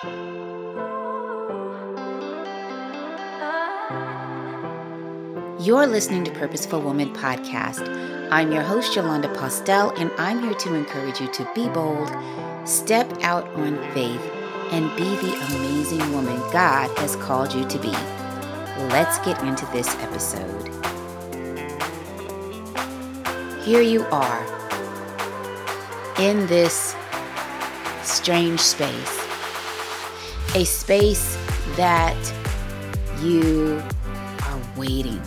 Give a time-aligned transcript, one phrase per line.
[0.00, 0.12] You're
[5.88, 7.82] listening to Purposeful Woman podcast.
[8.30, 12.12] I'm your host, Yolanda Postell, and I'm here to encourage you to be bold,
[12.64, 14.20] step out on faith,
[14.70, 17.90] and be the amazing woman God has called you to be.
[18.90, 20.68] Let's get into this episode.
[23.64, 24.46] Here you are
[26.20, 26.94] in this
[28.04, 29.27] strange space,
[30.58, 31.38] a space
[31.76, 32.18] that
[33.20, 33.80] you
[34.42, 35.22] are waiting.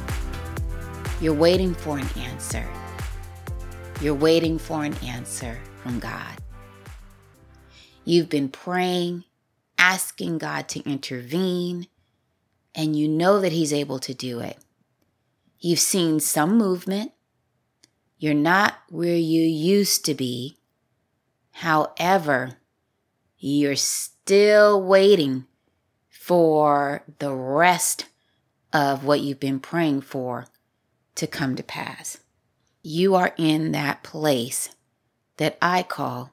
[1.21, 2.67] You're waiting for an answer.
[4.01, 6.35] You're waiting for an answer from God.
[8.03, 9.23] You've been praying,
[9.77, 11.87] asking God to intervene,
[12.75, 14.57] and you know that He's able to do it.
[15.61, 17.13] You've seen some movement.
[18.17, 20.57] You're not where you used to be.
[21.51, 22.57] However,
[23.43, 25.47] you're still waiting
[26.09, 28.05] for the rest
[28.71, 30.45] of what you've been praying for
[31.15, 32.19] to come to pass.
[32.83, 34.69] You are in that place
[35.37, 36.31] that I call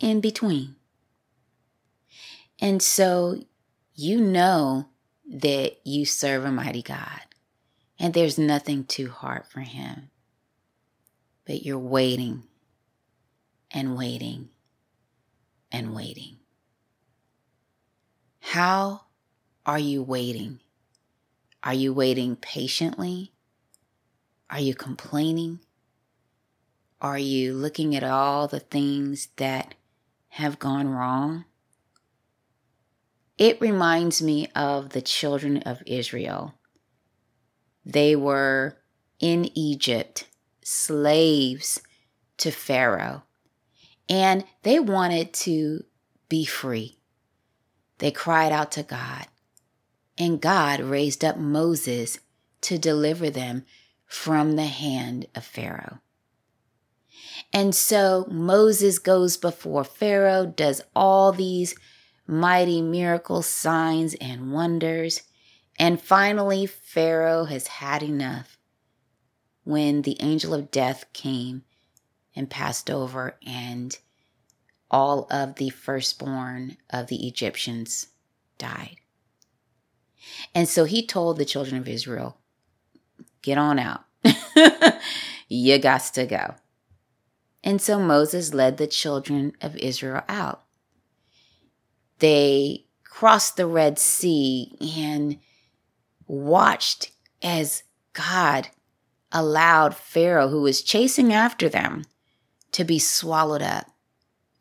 [0.00, 0.76] in between.
[2.60, 3.42] And so
[3.94, 4.90] you know
[5.30, 7.22] that you serve a mighty God
[7.98, 10.10] and there's nothing too hard for Him.
[11.46, 12.42] But you're waiting
[13.70, 14.50] and waiting
[15.70, 16.38] and waiting.
[18.40, 19.02] How
[19.66, 20.60] are you waiting?
[21.62, 23.32] Are you waiting patiently?
[24.50, 25.60] Are you complaining?
[27.00, 29.74] Are you looking at all the things that
[30.30, 31.44] have gone wrong?
[33.36, 36.54] It reminds me of the children of Israel.
[37.84, 38.78] They were
[39.20, 40.26] in Egypt,
[40.62, 41.80] slaves
[42.38, 43.22] to Pharaoh,
[44.08, 45.84] and they wanted to
[46.28, 46.98] be free.
[47.98, 49.26] They cried out to God,
[50.16, 52.18] and God raised up Moses
[52.62, 53.64] to deliver them
[54.06, 56.00] from the hand of Pharaoh.
[57.52, 61.74] And so Moses goes before Pharaoh, does all these
[62.26, 65.22] mighty miracles, signs, and wonders.
[65.78, 68.58] And finally, Pharaoh has had enough
[69.64, 71.62] when the angel of death came
[72.38, 73.98] and passed over, and
[74.92, 78.06] all of the firstborn of the Egyptians
[78.58, 78.96] died.
[80.54, 82.38] And so he told the children of Israel,
[83.42, 84.04] Get on out.
[85.48, 86.54] you got to go.
[87.64, 90.62] And so Moses led the children of Israel out.
[92.20, 95.38] They crossed the Red Sea and
[96.26, 97.10] watched
[97.42, 97.82] as
[98.12, 98.68] God
[99.32, 102.04] allowed Pharaoh, who was chasing after them,
[102.78, 103.90] to be swallowed up.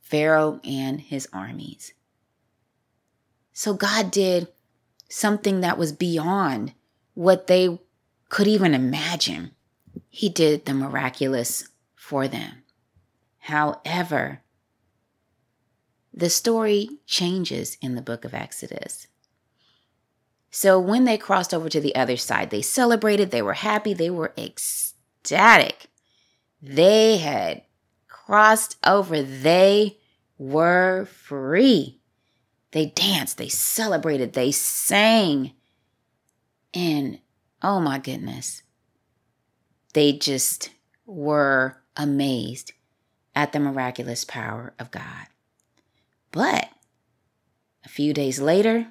[0.01, 1.93] Pharaoh and his armies.
[3.53, 4.47] So God did
[5.07, 6.73] something that was beyond
[7.13, 7.79] what they
[8.29, 9.51] could even imagine.
[10.09, 12.63] He did the miraculous for them.
[13.37, 14.41] However,
[16.11, 19.05] the story changes in the book of Exodus.
[20.49, 24.09] So when they crossed over to the other side, they celebrated, they were happy, they
[24.09, 25.85] were ecstatic.
[26.59, 27.61] They had
[28.27, 29.97] crossed over, they
[30.37, 31.97] were free.
[32.71, 35.53] They danced, they celebrated, they sang.
[36.73, 37.19] And
[37.61, 38.63] oh my goodness,
[39.93, 40.71] they just
[41.05, 42.73] were amazed
[43.33, 45.27] at the miraculous power of God.
[46.33, 46.67] But
[47.85, 48.87] a few days later,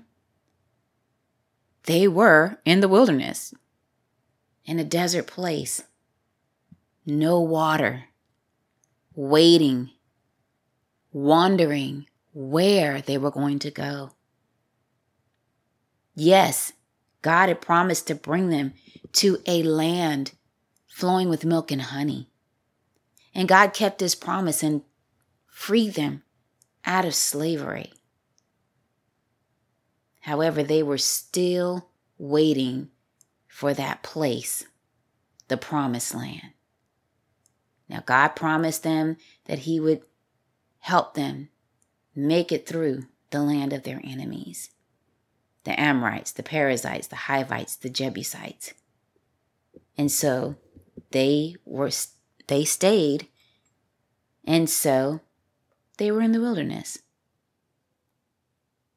[1.82, 3.52] they were in the wilderness,
[4.64, 5.82] in a desert place,
[7.04, 8.04] no water,
[9.16, 9.90] waiting,
[11.10, 14.10] wondering where they were going to go.
[16.14, 16.72] Yes,
[17.22, 18.74] God had promised to bring them
[19.14, 20.32] to a land
[20.86, 22.28] flowing with milk and honey.
[23.34, 24.82] And God kept his promise and
[25.48, 26.22] freed them
[26.84, 27.92] out of slavery.
[30.20, 32.90] However, they were still waiting
[33.48, 34.66] for that place,
[35.48, 36.52] the promised land.
[37.88, 40.02] Now, God promised them that He would
[40.80, 41.48] help them
[42.14, 44.70] make it through the land of their enemies
[45.64, 48.72] the Amorites, the Perizzites, the Hivites, the Jebusites.
[49.98, 50.54] And so
[51.10, 51.90] they were
[52.46, 53.26] they stayed
[54.46, 55.20] and so
[55.98, 56.98] they were in the wilderness.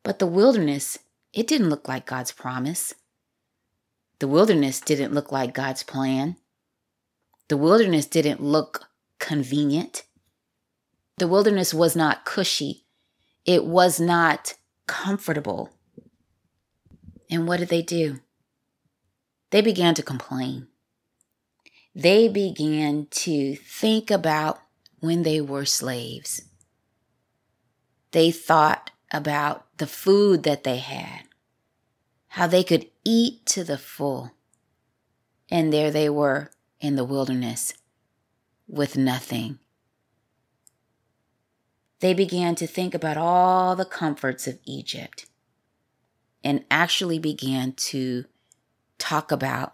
[0.04, 1.00] But the wilderness,
[1.34, 2.94] it didn't look like God's promise.
[4.20, 6.36] The wilderness didn't look like God's plan.
[7.50, 10.04] The wilderness didn't look convenient.
[11.18, 12.86] The wilderness was not cushy.
[13.44, 14.54] It was not
[14.86, 15.72] comfortable.
[17.30, 18.20] And what did they do?
[19.50, 20.68] They began to complain.
[21.96, 24.62] They began to think about
[25.00, 26.44] when they were slaves.
[28.12, 31.24] They thought about the food that they had,
[32.28, 34.32] how they could eat to the full.
[35.50, 37.74] And there they were in the wilderness
[38.68, 39.60] with nothing.
[42.00, 45.26] They began to think about all the comforts of Egypt
[46.44, 48.26] and actually began to
[48.98, 49.74] talk about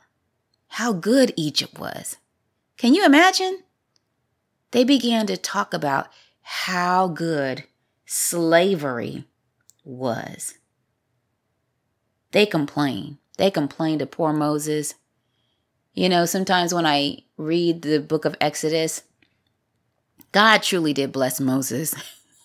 [0.69, 2.17] how good Egypt was.
[2.77, 3.59] Can you imagine?
[4.71, 6.07] They began to talk about
[6.41, 7.63] how good
[8.05, 9.25] slavery
[9.83, 10.57] was.
[12.31, 13.17] They complained.
[13.37, 14.95] They complained to poor Moses.
[15.95, 19.03] You know, sometimes when I read the book of Exodus,
[20.33, 21.95] God truly did bless Moses.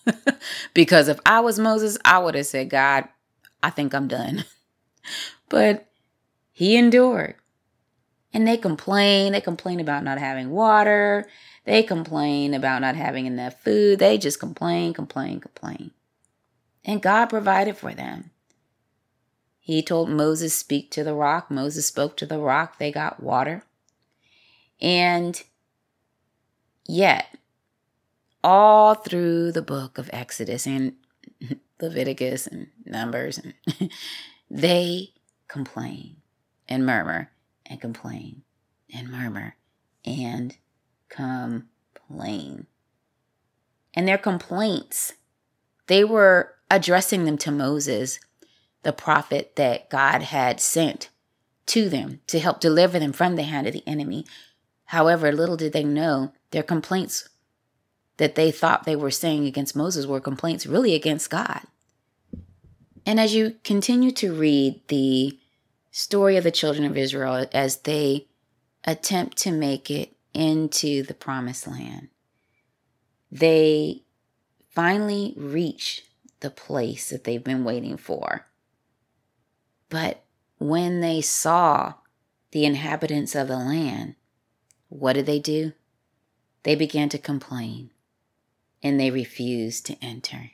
[0.73, 3.09] because if I was Moses, I would have said, God,
[3.61, 4.45] I think I'm done.
[5.49, 5.87] but
[6.53, 7.35] he endured.
[8.33, 9.33] And they complain.
[9.33, 11.27] They complain about not having water.
[11.65, 13.99] They complain about not having enough food.
[13.99, 15.91] They just complain, complain, complain.
[16.85, 18.30] And God provided for them.
[19.71, 21.49] He told Moses, Speak to the rock.
[21.49, 22.77] Moses spoke to the rock.
[22.77, 23.63] They got water.
[24.81, 25.41] And
[26.85, 27.37] yet,
[28.43, 30.95] all through the book of Exodus and
[31.81, 33.89] Leviticus and Numbers, and
[34.51, 35.13] they
[35.47, 36.17] complain
[36.67, 37.31] and murmur
[37.65, 38.41] and complain
[38.93, 39.55] and murmur
[40.03, 40.57] and
[41.07, 42.67] complain.
[43.93, 45.13] And their complaints,
[45.87, 48.19] they were addressing them to Moses,
[48.83, 51.09] the prophet that God had sent
[51.67, 54.25] to them to help deliver them from the hand of the enemy.
[54.85, 57.29] However, little did they know their complaints
[58.17, 61.61] that they thought they were saying against Moses were complaints really against God.
[63.05, 65.39] And as you continue to read the
[65.91, 68.27] story of the children of Israel as they
[68.83, 72.09] attempt to make it into the promised land,
[73.31, 74.03] they
[74.69, 76.03] finally reach
[76.41, 78.45] the place that they've been waiting for.
[79.91, 80.23] But
[80.57, 81.95] when they saw
[82.51, 84.15] the inhabitants of the land,
[84.87, 85.73] what did they do?
[86.63, 87.91] They began to complain
[88.81, 90.51] and they refused to enter.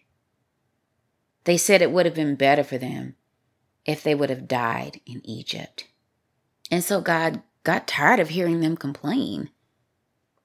[1.44, 3.16] They said it would have been better for them
[3.86, 5.88] if they would have died in Egypt.
[6.72, 9.52] And so God got tired of hearing them complain.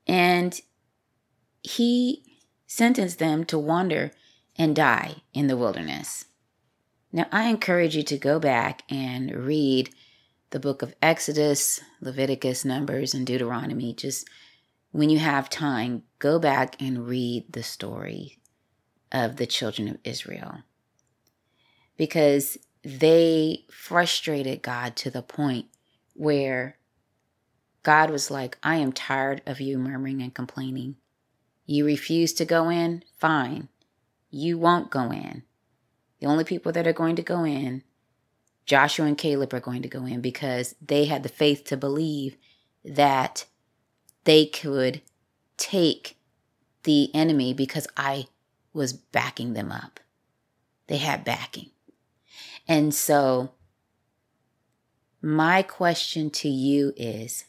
[0.06, 0.60] And
[1.62, 2.24] he
[2.66, 4.12] sentenced them to wander
[4.56, 6.26] and die in the wilderness.
[7.12, 9.90] Now, I encourage you to go back and read
[10.50, 13.92] the book of Exodus, Leviticus, Numbers, and Deuteronomy.
[13.92, 14.28] Just
[14.92, 18.38] when you have time, go back and read the story
[19.10, 20.62] of the children of Israel.
[21.98, 25.66] Because they frustrated God to the point
[26.14, 26.78] where
[27.82, 30.96] God was like, I am tired of you murmuring and complaining.
[31.66, 33.04] You refuse to go in?
[33.18, 33.68] Fine.
[34.30, 35.42] You won't go in.
[36.22, 37.82] The only people that are going to go in,
[38.64, 42.36] Joshua and Caleb are going to go in because they had the faith to believe
[42.84, 43.46] that
[44.22, 45.02] they could
[45.56, 46.16] take
[46.84, 48.26] the enemy because I
[48.72, 49.98] was backing them up.
[50.86, 51.70] They had backing.
[52.68, 53.50] And so,
[55.20, 57.46] my question to you is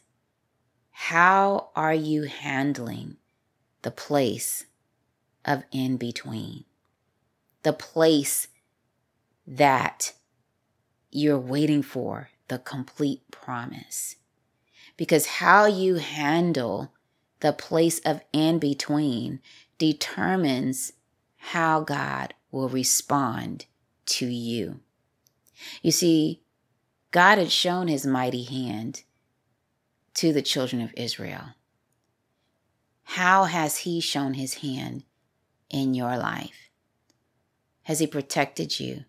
[0.89, 3.17] how are you handling
[3.83, 4.65] the place
[5.45, 6.65] of in between?
[7.61, 8.47] The place
[9.45, 10.13] that
[11.11, 14.15] you're waiting for the complete promise.
[14.97, 16.91] Because how you handle
[17.39, 19.39] the place of in between
[19.77, 20.93] determines
[21.37, 23.65] how God will respond
[24.05, 24.79] to you.
[25.81, 26.41] You see,
[27.11, 29.03] God had shown his mighty hand
[30.15, 31.49] to the children of Israel.
[33.03, 35.03] How has he shown his hand
[35.69, 36.69] in your life?
[37.83, 39.03] Has he protected you?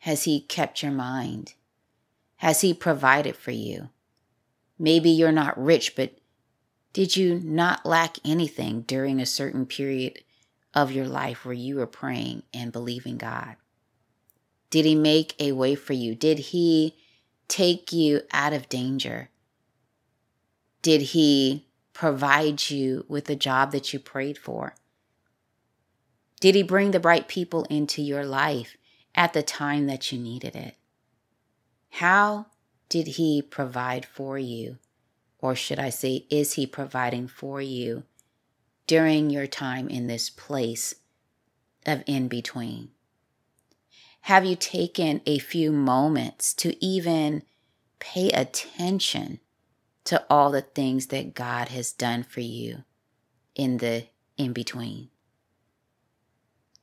[0.00, 1.54] Has he kept your mind?
[2.36, 3.90] Has he provided for you?
[4.78, 6.18] Maybe you're not rich, but
[6.92, 10.22] did you not lack anything during a certain period
[10.72, 13.56] of your life where you were praying and believing God?
[14.70, 16.14] Did He make a way for you?
[16.14, 16.96] Did He
[17.48, 19.30] take you out of danger?
[20.82, 24.74] Did He provide you with the job that you prayed for?
[26.40, 28.76] Did He bring the right people into your life
[29.18, 30.76] at the time that you needed it?
[31.90, 32.46] How
[32.88, 34.78] did He provide for you?
[35.40, 38.04] Or should I say, is He providing for you
[38.86, 40.94] during your time in this place
[41.84, 42.90] of in between?
[44.22, 47.42] Have you taken a few moments to even
[47.98, 49.40] pay attention
[50.04, 52.84] to all the things that God has done for you
[53.56, 54.06] in the
[54.36, 55.08] in between?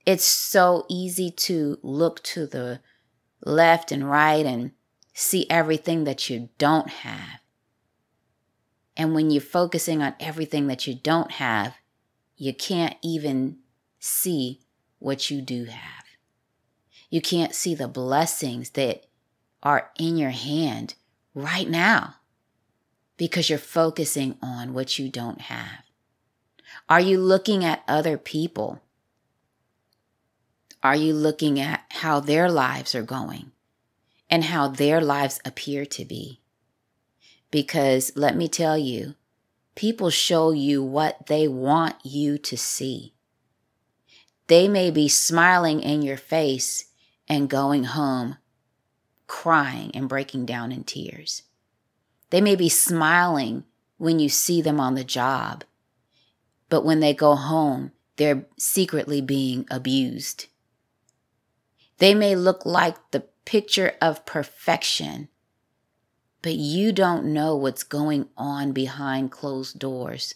[0.06, 2.82] It's so easy to look to the
[3.44, 4.72] left and right and
[5.14, 7.40] see everything that you don't have.
[8.98, 11.76] And when you're focusing on everything that you don't have,
[12.38, 13.58] you can't even
[14.00, 14.62] see
[15.00, 16.04] what you do have.
[17.10, 19.06] You can't see the blessings that
[19.64, 20.96] are in your hand
[21.34, 22.16] right now
[23.18, 25.84] because you're focusing on what you don't have.
[26.90, 28.82] Are you looking at other people?
[30.86, 33.52] Are you looking at how their lives are going
[34.30, 36.42] and how their lives appear to be?
[37.50, 39.16] Because let me tell you,
[39.74, 43.16] people show you what they want you to see.
[44.46, 46.86] They may be smiling in your face
[47.28, 48.38] and going home
[49.26, 51.42] crying and breaking down in tears.
[52.30, 53.64] They may be smiling
[53.98, 55.64] when you see them on the job,
[56.70, 60.46] but when they go home, they're secretly being abused.
[61.98, 65.30] They may look like the picture of perfection,
[66.42, 70.36] but you don't know what's going on behind closed doors.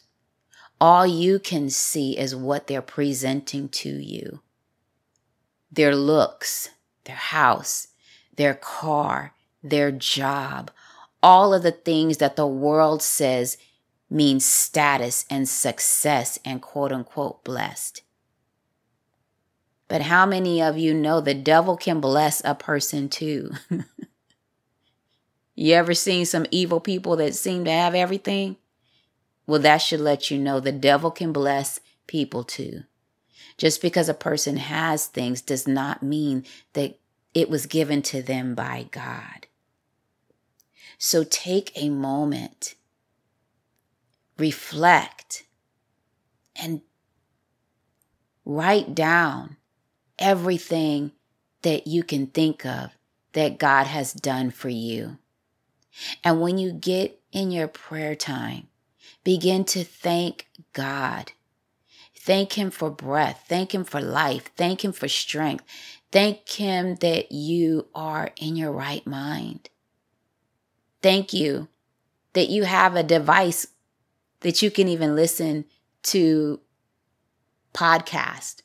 [0.81, 4.41] All you can see is what they're presenting to you
[5.71, 6.69] their looks,
[7.03, 7.89] their house,
[8.35, 10.71] their car, their job,
[11.21, 13.57] all of the things that the world says
[14.09, 18.01] means status and success and quote unquote blessed.
[19.89, 23.51] But how many of you know the devil can bless a person too?
[25.55, 28.55] you ever seen some evil people that seem to have everything?
[29.47, 32.83] Well, that should let you know the devil can bless people too.
[33.57, 36.99] Just because a person has things does not mean that
[37.33, 39.47] it was given to them by God.
[40.99, 42.75] So take a moment,
[44.37, 45.45] reflect,
[46.55, 46.81] and
[48.45, 49.57] write down
[50.19, 51.11] everything
[51.63, 52.91] that you can think of
[53.33, 55.17] that God has done for you.
[56.23, 58.67] And when you get in your prayer time,
[59.23, 61.31] begin to thank God.
[62.15, 63.45] Thank Him for breath.
[63.47, 64.51] Thank Him for life.
[64.55, 65.63] Thank Him for strength.
[66.11, 69.69] Thank Him that you are in your right mind.
[71.01, 71.69] Thank you
[72.33, 73.67] that you have a device
[74.41, 75.65] that you can even listen
[76.03, 76.59] to
[77.73, 78.61] podcast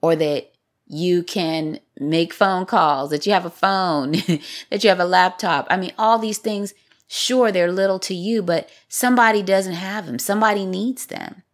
[0.00, 0.52] or that
[0.92, 4.10] you can make phone calls, that you have a phone,
[4.70, 5.68] that you have a laptop.
[5.70, 6.74] I mean, all these things,
[7.06, 10.18] sure, they're little to you, but somebody doesn't have them.
[10.18, 11.44] Somebody needs them.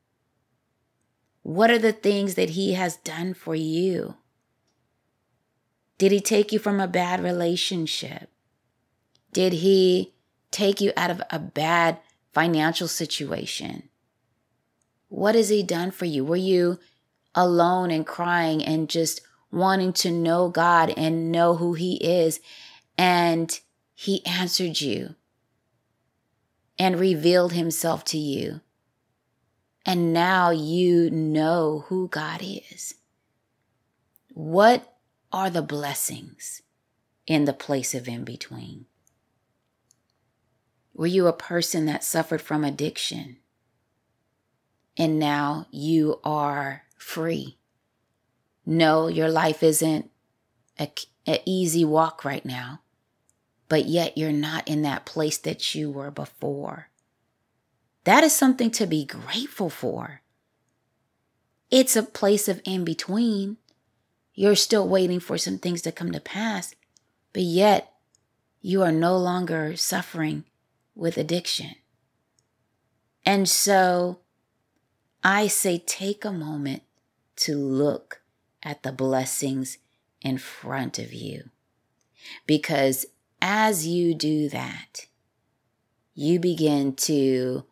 [1.42, 4.16] What are the things that He has done for you?
[5.98, 8.30] Did He take you from a bad relationship?
[9.34, 10.14] Did He
[10.50, 11.98] take you out of a bad
[12.32, 13.90] financial situation?
[15.08, 16.24] What has He done for you?
[16.24, 16.78] Were you
[17.36, 19.20] alone and crying and just
[19.52, 22.40] wanting to know God and know who He is.
[22.98, 23.58] And
[23.94, 25.14] He answered you
[26.78, 28.62] and revealed Himself to you.
[29.84, 32.94] And now you know who God is.
[34.32, 34.96] What
[35.32, 36.62] are the blessings
[37.26, 38.86] in the place of in between?
[40.92, 43.36] Were you a person that suffered from addiction?
[44.96, 47.58] And now you are free.
[48.64, 50.10] No, your life isn't
[50.78, 50.90] a,
[51.44, 52.80] easy walk right now,
[53.68, 56.88] but yet you're not in that place that you were before.
[58.04, 60.22] That is something to be grateful for.
[61.70, 63.56] It's a place of in between.
[64.34, 66.74] You're still waiting for some things to come to pass,
[67.32, 67.92] but yet
[68.60, 70.44] you are no longer suffering
[70.94, 71.74] with addiction.
[73.24, 74.20] And so
[75.28, 76.84] I say, take a moment
[77.38, 78.20] to look
[78.62, 79.78] at the blessings
[80.22, 81.50] in front of you.
[82.46, 83.06] Because
[83.42, 85.06] as you do that,
[86.14, 87.64] you begin to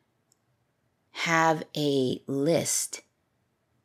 [1.12, 3.02] have a list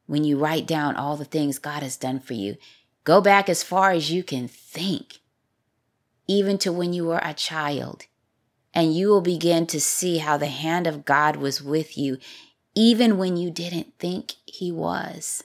[0.07, 2.57] when you write down all the things God has done for you.
[3.03, 5.19] Go back as far as you can think,
[6.27, 8.07] even to when you were a child,
[8.73, 12.17] and you will begin to see how the hand of God was with you,
[12.75, 15.43] even when you didn't think He was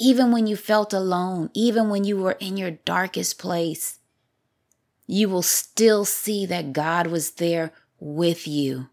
[0.00, 3.98] even when you felt alone, even when you were in your darkest place,
[5.08, 8.88] you will still see that God was there with you.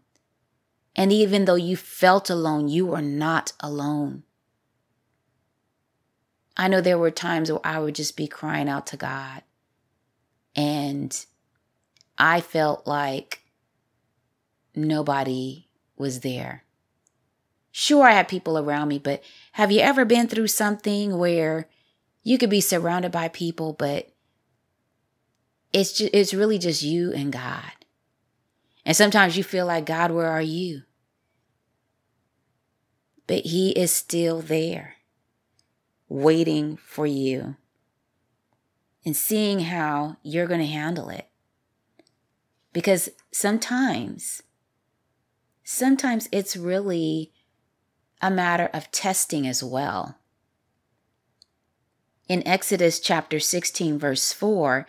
[0.96, 4.24] And even though you felt alone, you were not alone.
[6.56, 9.42] I know there were times where I would just be crying out to God.
[10.56, 11.24] And
[12.18, 13.42] I felt like
[14.74, 16.64] nobody was there.
[17.78, 21.68] Sure, I had people around me, but have you ever been through something where
[22.22, 24.08] you could be surrounded by people, but
[25.74, 27.70] it's just, it's really just you and God.
[28.86, 30.84] And sometimes you feel like, God, where are you?
[33.26, 34.94] But He is still there,
[36.08, 37.56] waiting for you
[39.04, 41.28] and seeing how you're going to handle it.
[42.72, 44.42] Because sometimes,
[45.62, 47.32] sometimes it's really
[48.20, 50.16] a matter of testing as well.
[52.28, 54.86] In Exodus chapter 16, verse 4,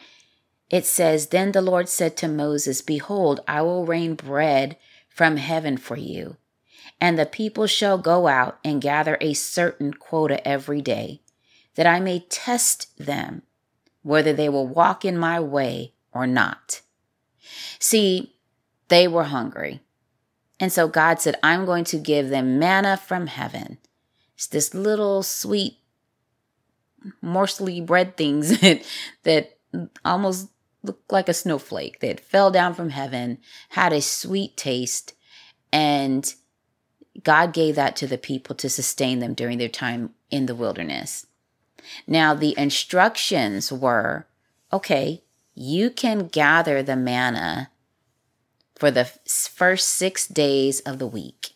[0.70, 5.78] it says, Then the Lord said to Moses, Behold, I will rain bread from heaven
[5.78, 6.38] for you,
[7.00, 11.22] and the people shall go out and gather a certain quota every day,
[11.76, 13.44] that I may test them
[14.02, 16.82] whether they will walk in my way or not.
[17.80, 18.36] See,
[18.88, 19.82] they were hungry.
[20.60, 23.78] And so God said, I'm going to give them manna from heaven.
[24.36, 25.78] It's this little sweet
[27.22, 28.84] morsely bread things that,
[29.24, 29.58] that
[30.04, 30.50] almost
[30.84, 33.38] looked like a snowflake that fell down from heaven,
[33.70, 35.14] had a sweet taste,
[35.72, 36.34] and
[37.24, 41.26] God gave that to the people to sustain them during their time in the wilderness.
[42.06, 44.28] Now, the instructions were
[44.72, 45.24] okay,
[45.56, 47.72] you can gather the manna
[48.78, 51.54] for the first six days of the week.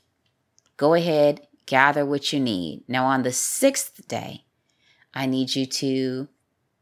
[0.78, 2.84] Go ahead, gather what you need.
[2.88, 4.46] Now, on the sixth day,
[5.13, 6.28] I need you to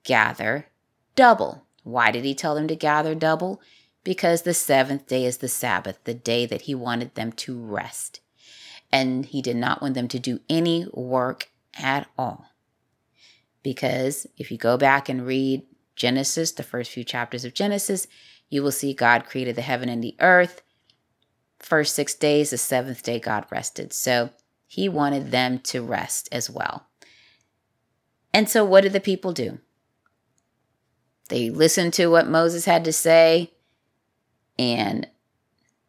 [0.03, 0.67] gather
[1.15, 1.65] double.
[1.83, 3.61] Why did he tell them to gather double?
[4.03, 8.21] Because the seventh day is the Sabbath, the day that he wanted them to rest.
[8.91, 12.45] And he did not want them to do any work at all.
[13.61, 15.63] Because if you go back and read
[15.95, 18.07] Genesis, the first few chapters of Genesis,
[18.49, 20.61] you will see God created the heaven and the earth.
[21.59, 23.93] First six days, the seventh day, God rested.
[23.93, 24.31] So
[24.65, 26.87] he wanted them to rest as well.
[28.33, 29.59] And so, what did the people do?
[31.29, 33.51] They listened to what Moses had to say
[34.57, 35.07] and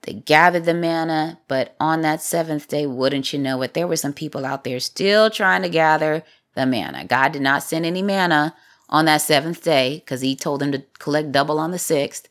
[0.03, 1.40] they gathered the manna.
[1.49, 4.81] But on that seventh day, wouldn't you know it, there were some people out there
[4.81, 6.23] still trying to gather
[6.55, 7.05] the manna.
[7.05, 8.55] God did not send any manna
[8.88, 12.29] on that seventh day because he told them to collect double on the sixth.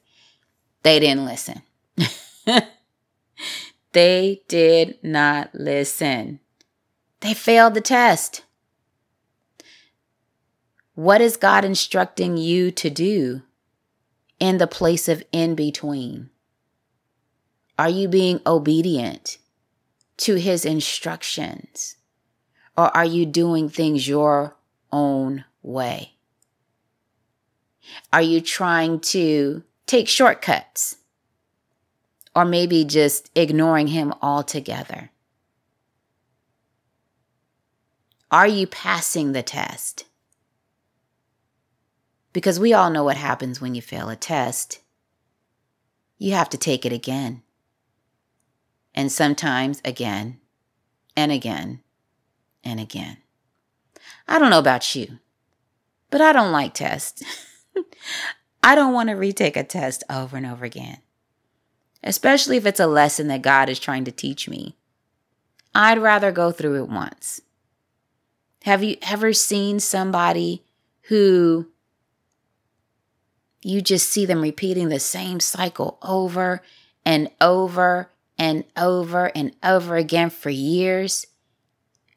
[0.84, 1.62] They didn't listen.
[3.92, 6.40] they did not listen.
[7.20, 8.44] They failed the test.
[10.96, 13.42] What is God instructing you to do
[14.40, 16.30] in the place of in between?
[17.78, 19.38] Are you being obedient
[20.18, 21.96] to his instructions?
[22.78, 24.56] Or are you doing things your
[24.92, 26.14] own way?
[28.12, 30.98] Are you trying to take shortcuts,
[32.36, 35.10] or maybe just ignoring him altogether?
[38.30, 40.06] Are you passing the test?
[42.34, 44.80] Because we all know what happens when you fail a test.
[46.20, 47.42] You have to take it again.
[48.94, 50.40] And sometimes again
[51.18, 51.82] and again
[52.64, 53.18] and again.
[54.28, 55.18] I don't know about you,
[56.12, 57.24] but I don't like tests.
[58.62, 60.98] I don't want to retake a test over and over again,
[62.04, 64.76] especially if it's a lesson that God is trying to teach me.
[65.74, 67.42] I'd rather go through it once.
[68.64, 70.64] Have you ever seen somebody
[71.04, 71.68] who
[73.62, 76.62] you just see them repeating the same cycle over
[77.06, 81.26] and over and over and over again for years?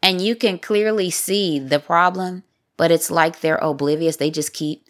[0.02, 2.42] And you can clearly see the problem,
[2.76, 4.16] but it's like they're oblivious.
[4.16, 4.88] They just keep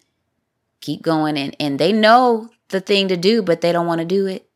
[0.82, 4.04] keep going and, and they know the thing to do, but they don't want to
[4.04, 4.50] do it.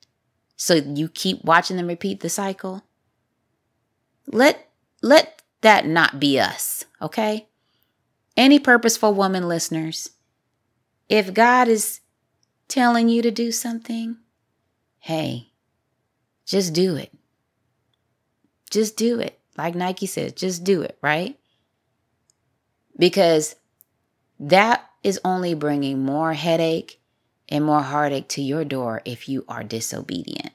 [0.56, 2.82] So you keep watching them repeat the cycle.
[4.26, 4.68] Let
[5.02, 7.48] let that not be us, okay?
[8.36, 10.10] Any purposeful woman listeners,
[11.08, 12.00] if God is
[12.68, 14.16] telling you to do something,
[14.98, 15.52] hey,
[16.44, 17.12] just do it.
[18.70, 19.38] Just do it.
[19.56, 21.38] Like Nike says, just do it, right?
[22.98, 23.54] Because
[24.40, 27.00] that is only bringing more headache
[27.48, 30.50] and more heartache to your door if you are disobedient.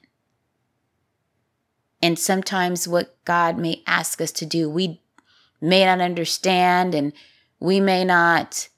[2.02, 5.00] And sometimes what God may ask us to do, we
[5.58, 7.14] may not understand and
[7.60, 8.68] we may not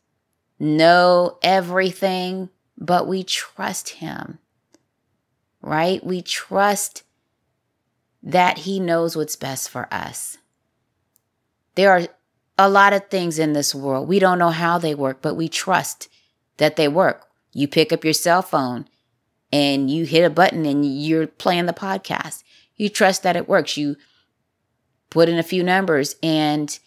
[0.60, 4.38] know everything, but we trust Him,
[5.60, 6.06] right?
[6.06, 7.02] We trust
[8.22, 10.38] that He knows what's best for us.
[11.74, 12.06] There are
[12.58, 14.08] a lot of things in this world.
[14.08, 16.08] We don't know how they work, but we trust
[16.58, 17.26] that they work.
[17.52, 18.86] You pick up your cell phone
[19.52, 22.42] and you hit a button and you're playing the podcast.
[22.76, 23.76] You trust that it works.
[23.76, 23.96] You
[25.10, 26.78] put in a few numbers and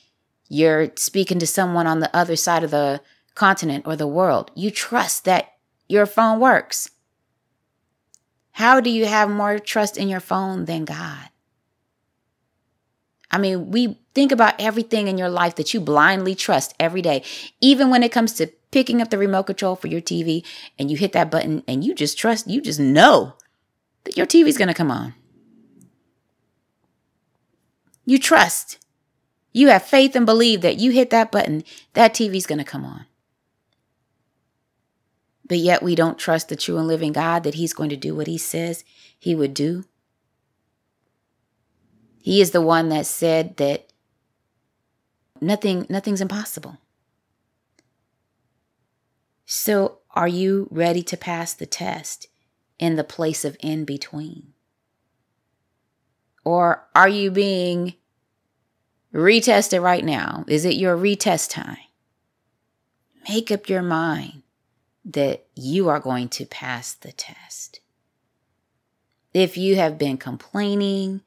[0.50, 3.02] you're speaking to someone on the other side of the
[3.36, 4.52] continent or the world.
[4.56, 5.54] You trust that
[5.88, 6.90] your phone works.
[8.52, 11.30] How do you have more trust in your phone than God?
[13.30, 17.24] I mean, we think about everything in your life that you blindly trust every day,
[17.60, 20.46] even when it comes to picking up the remote control for your TV
[20.80, 23.34] and you hit that button and you just trust, you just know
[24.06, 25.14] that your TV's going to come on.
[28.06, 28.80] You trust.
[29.52, 31.64] You have faith and believe that you hit that button,
[31.94, 33.06] that TV's going to come on.
[35.48, 38.16] But yet we don't trust the true and living God that He's going to do
[38.16, 38.84] what He says
[39.18, 39.84] He would do.
[42.22, 43.92] He is the one that said that
[45.42, 46.78] nothing nothing's impossible.
[49.46, 52.28] So, are you ready to pass the test
[52.80, 54.54] in the place of in between?
[56.44, 57.94] Or are you being
[59.14, 60.44] retested right now?
[60.48, 61.78] Is it your retest time?
[63.30, 64.44] Make up your mind
[65.04, 67.80] that you are going to pass the test.
[69.34, 71.22] If you have been complaining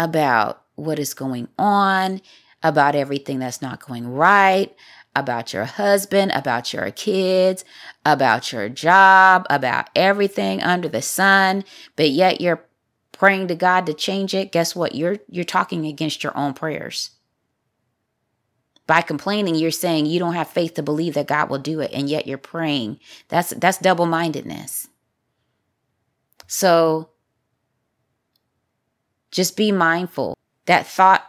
[0.00, 2.20] about what is going on,
[2.62, 4.74] about everything that's not going right,
[5.14, 7.64] about your husband, about your kids,
[8.04, 11.64] about your job, about everything under the sun,
[11.96, 12.64] but yet you're
[13.12, 14.94] praying to God to change it, guess what?
[14.94, 17.10] You're you're talking against your own prayers.
[18.86, 21.90] By complaining, you're saying you don't have faith to believe that God will do it,
[21.92, 22.98] and yet you're praying.
[23.28, 24.88] That's that's double-mindedness.
[26.46, 27.10] So
[29.30, 30.36] just be mindful.
[30.66, 31.24] That thought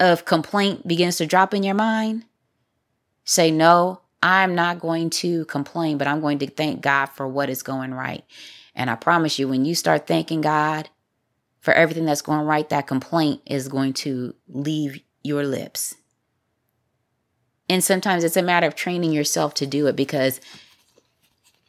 [0.00, 2.24] of complaint begins to drop in your mind
[3.24, 7.48] Say, no, I'm not going to complain, but I'm going to thank God for what
[7.48, 8.24] is going right.
[8.74, 10.90] And I promise you, when you start thanking God
[11.60, 15.94] for everything that's going right, that complaint is going to leave your lips.
[17.68, 20.38] And sometimes it's a matter of training yourself to do it because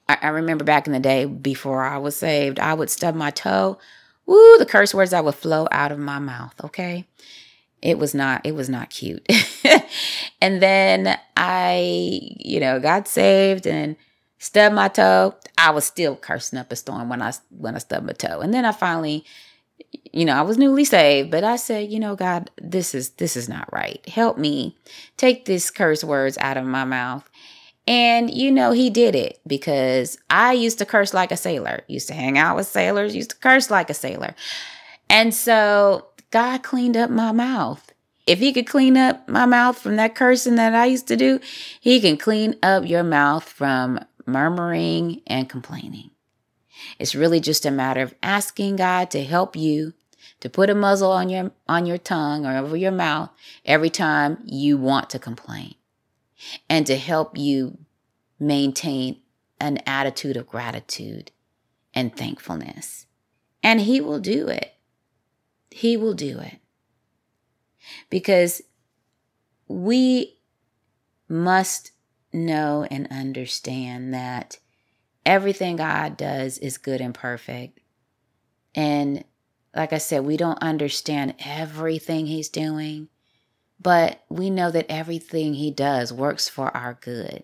[0.09, 3.31] I, I remember back in the day before I was saved, I would stub my
[3.31, 3.77] toe.
[4.25, 7.05] Woo, the curse words that would flow out of my mouth, okay?
[7.85, 9.25] it was not it was not cute.
[10.41, 13.95] And then i you know got saved and
[14.37, 15.35] stubbed my toe.
[15.57, 18.41] I was still cursing up a storm when i when i stubbed my toe.
[18.41, 19.23] And then i finally
[20.11, 23.37] you know i was newly saved but i said you know god this is this
[23.37, 24.07] is not right.
[24.09, 24.75] Help me
[25.17, 27.29] take these curse words out of my mouth
[27.87, 32.07] and you know he did it because i used to curse like a sailor used
[32.07, 34.33] to hang out with sailors used to curse like a sailor
[35.09, 37.93] and so God cleaned up my mouth.
[38.27, 41.39] If he could clean up my mouth from that cursing that I used to do,
[41.79, 46.09] he can clean up your mouth from murmuring and complaining.
[46.99, 49.93] It's really just a matter of asking God to help you
[50.41, 53.29] to put a muzzle on your on your tongue or over your mouth
[53.63, 55.75] every time you want to complain
[56.69, 57.77] and to help you
[58.39, 59.21] maintain
[59.59, 61.31] an attitude of gratitude
[61.93, 63.05] and thankfulness.
[63.63, 64.73] And he will do it.
[65.71, 66.59] He will do it.
[68.09, 68.61] Because
[69.67, 70.37] we
[71.27, 71.91] must
[72.31, 74.59] know and understand that
[75.25, 77.79] everything God does is good and perfect.
[78.73, 79.23] And
[79.75, 83.09] like I said, we don't understand everything He's doing,
[83.79, 87.43] but we know that everything He does works for our good.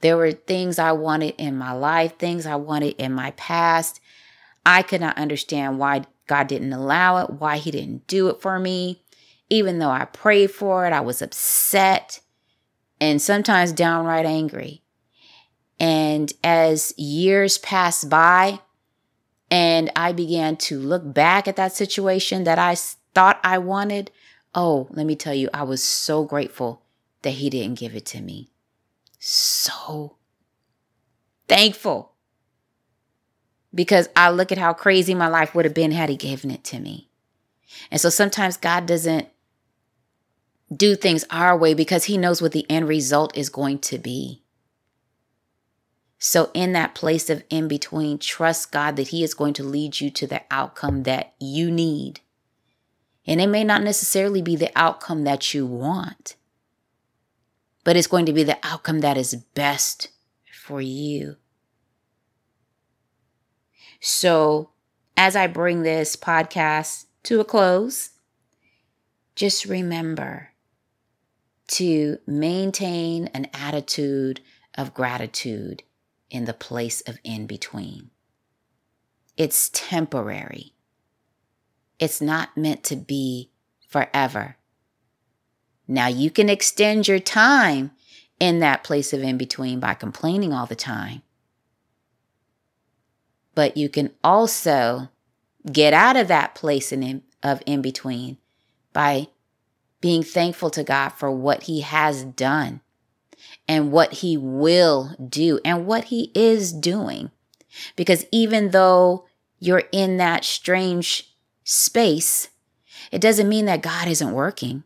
[0.00, 4.00] There were things I wanted in my life, things I wanted in my past.
[4.64, 8.58] I could not understand why God didn't allow it, why He didn't do it for
[8.58, 9.02] me.
[9.50, 12.20] Even though I prayed for it, I was upset
[13.00, 14.82] and sometimes downright angry.
[15.78, 18.60] And as years passed by,
[19.50, 22.74] and I began to look back at that situation that I
[23.14, 24.10] thought I wanted,
[24.54, 26.82] oh, let me tell you, I was so grateful
[27.22, 28.50] that He didn't give it to me.
[29.18, 30.16] So
[31.48, 32.12] thankful
[33.74, 36.64] because I look at how crazy my life would have been had He given it
[36.64, 37.08] to me.
[37.90, 39.28] And so sometimes God doesn't
[40.74, 44.42] do things our way because He knows what the end result is going to be.
[46.18, 50.00] So, in that place of in between, trust God that He is going to lead
[50.00, 52.20] you to the outcome that you need.
[53.26, 56.36] And it may not necessarily be the outcome that you want,
[57.82, 60.08] but it's going to be the outcome that is best
[60.52, 61.36] for you.
[64.00, 64.70] So,
[65.16, 68.10] as I bring this podcast to a close,
[69.34, 70.50] just remember
[71.68, 74.40] to maintain an attitude
[74.74, 75.82] of gratitude
[76.30, 78.10] in the place of in between.
[79.36, 80.73] It's temporary.
[82.04, 83.50] It's not meant to be
[83.88, 84.58] forever.
[85.88, 87.92] Now, you can extend your time
[88.38, 91.22] in that place of in between by complaining all the time.
[93.54, 95.08] But you can also
[95.72, 98.36] get out of that place in, of in between
[98.92, 99.28] by
[100.02, 102.82] being thankful to God for what He has done
[103.66, 107.30] and what He will do and what He is doing.
[107.96, 109.24] Because even though
[109.58, 111.30] you're in that strange
[111.64, 112.48] space,
[113.10, 114.84] it doesn't mean that God isn't working.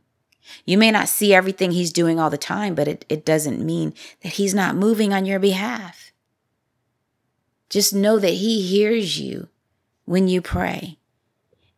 [0.64, 3.93] You may not see everything He's doing all the time, but it, it doesn't mean
[4.23, 6.12] that He's not moving on your behalf.
[7.69, 9.49] Just know that He hears you
[10.05, 10.99] when you pray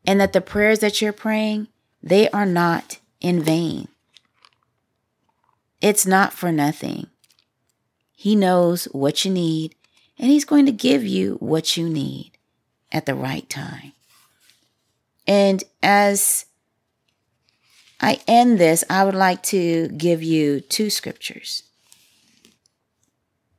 [0.07, 1.69] and that the prayers that you're praying,
[2.03, 3.89] they are not in vain.
[5.81, 7.09] It's not for nothing.
[8.13, 9.75] He knows what you need
[10.19, 12.33] and He's going to give you what you need
[12.93, 13.93] at the right time.
[15.31, 16.47] And as
[18.01, 21.63] I end this, I would like to give you two scriptures.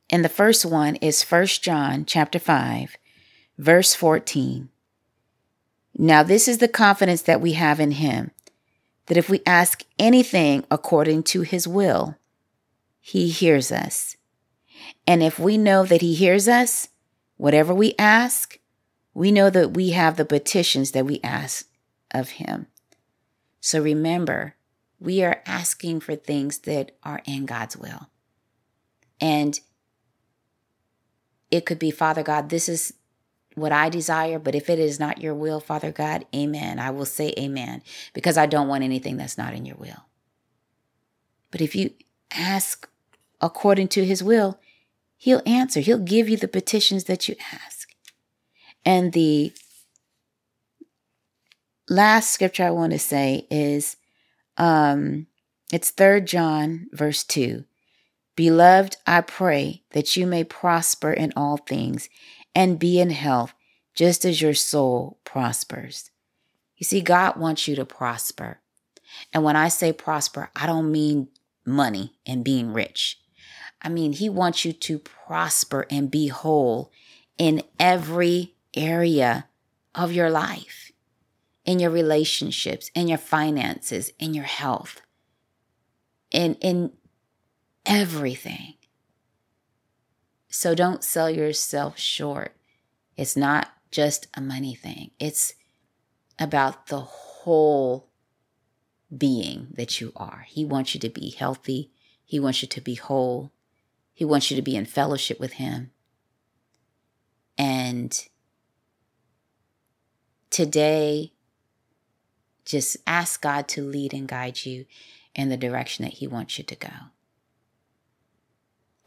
[0.10, 2.98] And the first one is 1 John chapter 5,
[3.58, 4.68] verse 14.
[5.98, 8.32] Now this is the confidence that we have in him,
[9.06, 12.18] that if we ask anything according to his will,
[13.00, 14.18] he hears us.
[15.08, 16.90] And if we know that he hears us,
[17.38, 18.60] whatever we ask,
[19.14, 21.68] we know that we have the petitions that we ask
[22.12, 22.68] of Him.
[23.60, 24.56] So remember,
[25.00, 28.08] we are asking for things that are in God's will.
[29.20, 29.60] And
[31.50, 32.94] it could be, Father God, this is
[33.56, 36.80] what I desire, but if it is not your will, Father God, amen.
[36.80, 37.82] I will say amen
[38.14, 40.06] because I don't want anything that's not in your will.
[41.52, 41.92] But if you
[42.32, 42.88] ask
[43.42, 44.60] according to his will,
[45.18, 45.82] he'll answer.
[45.82, 47.81] He'll give you the petitions that you ask.
[48.86, 49.54] And the
[51.90, 53.98] last scripture I want to say is
[54.58, 55.28] um
[55.72, 57.64] it's 3 John verse 2.
[58.36, 62.10] Beloved, I pray that you may prosper in all things
[62.56, 63.54] and be in health
[63.94, 66.12] just as your soul prospers.
[66.78, 68.60] You see, God wants you to prosper.
[69.34, 71.28] And when I say prosper, I don't mean
[71.66, 73.20] money and being rich.
[73.82, 76.92] I mean, He wants you to prosper and be whole
[77.38, 79.48] in every area
[79.94, 80.92] of your life,
[81.66, 85.02] in your relationships, in your finances, in your health,
[86.32, 86.92] in, in
[87.86, 88.76] everything.
[90.50, 92.56] So don't sell yourself short.
[93.16, 95.54] It's not just a money thing, it's
[96.40, 98.10] about the whole
[99.16, 100.46] being that you are.
[100.48, 101.92] He wants you to be healthy,
[102.24, 103.52] He wants you to be whole,
[104.14, 105.92] He wants you to be in fellowship with Him.
[107.58, 108.28] And
[110.52, 111.34] today,
[112.66, 114.86] just ask God to lead and guide you
[115.34, 116.90] in the direction that He wants you to go.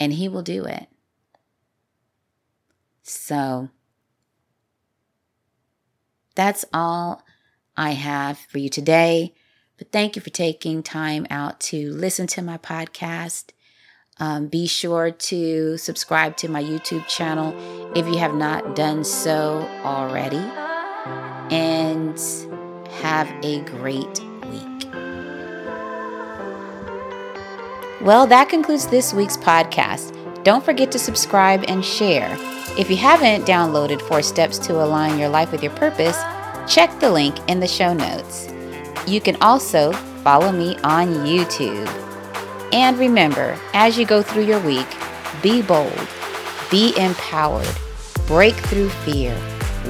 [0.00, 0.88] And He will do it.
[3.02, 3.68] So,
[6.34, 7.22] that's all
[7.76, 9.34] I have for you today.
[9.76, 13.50] But thank you for taking time out to listen to my podcast.
[14.18, 17.52] Um, be sure to subscribe to my YouTube channel
[17.96, 20.42] if you have not done so already
[21.54, 22.18] and
[22.90, 24.88] have a great week.
[28.00, 30.10] Well, that concludes this week's podcast.
[30.42, 32.36] Don't forget to subscribe and share.
[32.76, 36.20] If you haven't downloaded Four Steps to Align Your Life with Your Purpose,
[36.68, 38.48] check the link in the show notes.
[39.06, 39.92] You can also
[40.24, 41.88] follow me on YouTube.
[42.72, 44.88] And remember, as you go through your week,
[45.40, 46.08] be bold,
[46.68, 47.76] be empowered,
[48.26, 49.38] break through fear,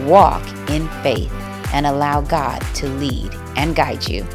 [0.05, 1.33] walk in faith
[1.75, 4.27] and allow God to lead and guide you.